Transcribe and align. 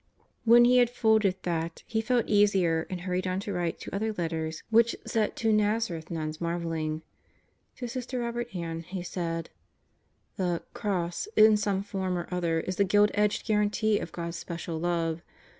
When 0.45 0.65
he 0.65 0.77
had 0.79 0.89
folded 0.89 1.35
that 1.43 1.83
he 1.85 2.01
felt 2.01 2.25
easier 2.27 2.87
and 2.89 3.01
hurried 3.01 3.27
on 3.27 3.39
to 3.41 3.53
write 3.53 3.77
two 3.79 3.91
other 3.93 4.11
letters 4.13 4.63
which 4.71 4.95
set 5.05 5.35
two 5.35 5.53
Nazareth 5.53 6.09
nuns 6.09 6.41
marveling. 6.41 7.03
To 7.75 7.87
Sister 7.87 8.21
Robert 8.21 8.55
Ann 8.55 8.79
he 8.79 9.03
said: 9.03 9.51
The 10.37 10.63
"cross" 10.73 11.27
in 11.35 11.55
some 11.55 11.83
form 11.83 12.17
or 12.17 12.27
other 12.31 12.61
is 12.61 12.77
the 12.77 12.83
gilt 12.83 13.11
edged 13.13 13.45
guarantee 13.45 13.99
of 13.99 14.11
God's 14.11 14.37
special 14.37 14.79
love. 14.79 15.21